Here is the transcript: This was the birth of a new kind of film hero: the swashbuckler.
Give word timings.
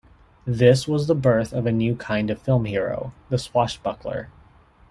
This 0.47 0.87
was 0.87 1.05
the 1.05 1.13
birth 1.13 1.53
of 1.53 1.67
a 1.67 1.71
new 1.71 1.95
kind 1.95 2.31
of 2.31 2.41
film 2.41 2.65
hero: 2.65 3.13
the 3.29 3.37
swashbuckler. 3.37 4.29